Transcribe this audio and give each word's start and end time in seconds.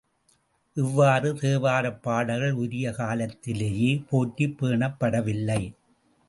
இவ்வாறு 0.77 1.33
தேவாரப் 1.33 1.99
பாடல்கள் 2.01 2.55
உரிய 2.55 2.91
காலத்திலேயே 2.91 3.91
போற்றிப் 4.09 4.57
பேணப்படவில்லை. 4.59 5.61